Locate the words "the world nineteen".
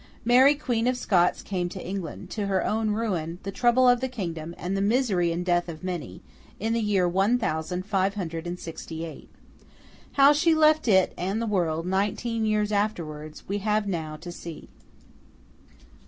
11.39-12.47